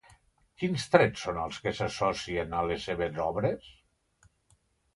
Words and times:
Quins 0.61 0.85
trets 0.95 1.25
són 1.27 1.37
els 1.43 1.59
que 1.67 1.73
s'associen 1.81 2.57
a 2.63 2.65
les 2.71 2.89
seves 2.89 3.23
obres? 3.29 3.71